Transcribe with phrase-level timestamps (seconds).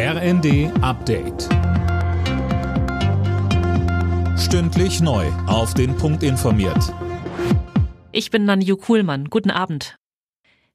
[0.00, 1.48] RND Update.
[4.38, 5.26] Stündlich neu.
[5.48, 6.94] Auf den Punkt informiert.
[8.12, 9.24] Ich bin Nanju Kuhlmann.
[9.24, 9.96] Guten Abend.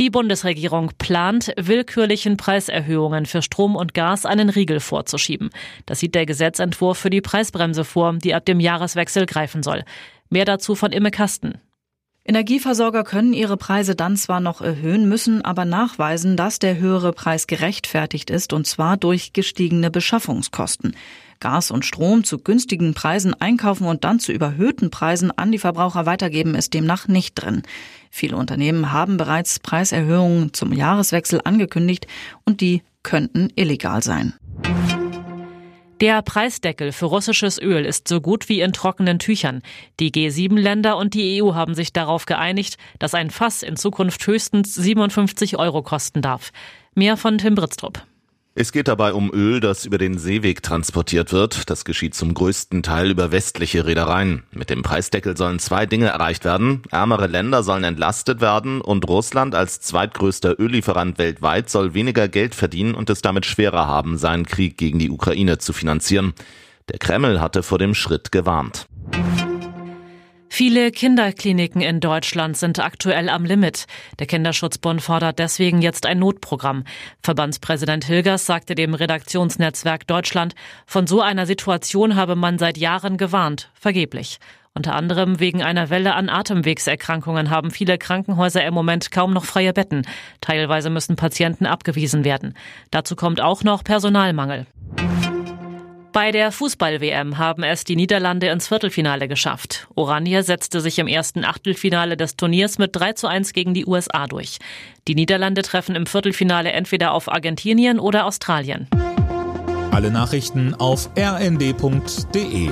[0.00, 5.50] Die Bundesregierung plant, willkürlichen Preiserhöhungen für Strom und Gas einen Riegel vorzuschieben.
[5.86, 9.84] Das sieht der Gesetzentwurf für die Preisbremse vor, die ab dem Jahreswechsel greifen soll.
[10.28, 11.60] Mehr dazu von Imme Kasten.
[12.26, 17.46] Energieversorger können ihre Preise dann zwar noch erhöhen, müssen aber nachweisen, dass der höhere Preis
[17.46, 20.96] gerechtfertigt ist, und zwar durch gestiegene Beschaffungskosten.
[21.40, 26.06] Gas und Strom zu günstigen Preisen einkaufen und dann zu überhöhten Preisen an die Verbraucher
[26.06, 27.62] weitergeben, ist demnach nicht drin.
[28.10, 32.06] Viele Unternehmen haben bereits Preiserhöhungen zum Jahreswechsel angekündigt
[32.46, 34.32] und die könnten illegal sein.
[36.04, 39.62] Der Preisdeckel für russisches Öl ist so gut wie in trockenen Tüchern.
[40.00, 44.74] Die G7-Länder und die EU haben sich darauf geeinigt, dass ein Fass in Zukunft höchstens
[44.74, 46.52] 57 Euro kosten darf.
[46.94, 48.02] Mehr von Tim Britztrup.
[48.56, 51.68] Es geht dabei um Öl, das über den Seeweg transportiert wird.
[51.70, 54.44] Das geschieht zum größten Teil über westliche Reedereien.
[54.52, 56.82] Mit dem Preisdeckel sollen zwei Dinge erreicht werden.
[56.92, 62.94] Ärmere Länder sollen entlastet werden und Russland als zweitgrößter Öllieferant weltweit soll weniger Geld verdienen
[62.94, 66.32] und es damit schwerer haben, seinen Krieg gegen die Ukraine zu finanzieren.
[66.90, 68.86] Der Kreml hatte vor dem Schritt gewarnt.
[70.56, 73.86] Viele Kinderkliniken in Deutschland sind aktuell am Limit.
[74.20, 76.84] Der Kinderschutzbund fordert deswegen jetzt ein Notprogramm.
[77.24, 80.54] Verbandspräsident Hilgers sagte dem Redaktionsnetzwerk Deutschland,
[80.86, 84.38] von so einer Situation habe man seit Jahren gewarnt, vergeblich.
[84.74, 89.72] Unter anderem wegen einer Welle an Atemwegserkrankungen haben viele Krankenhäuser im Moment kaum noch freie
[89.72, 90.06] Betten.
[90.40, 92.54] Teilweise müssen Patienten abgewiesen werden.
[92.92, 94.66] Dazu kommt auch noch Personalmangel.
[96.14, 99.88] Bei der Fußball-WM haben es die Niederlande ins Viertelfinale geschafft.
[99.96, 104.28] Oranje setzte sich im ersten Achtelfinale des Turniers mit 3 zu 1 gegen die USA
[104.28, 104.58] durch.
[105.08, 108.86] Die Niederlande treffen im Viertelfinale entweder auf Argentinien oder Australien.
[109.90, 112.70] Alle Nachrichten auf rnd.de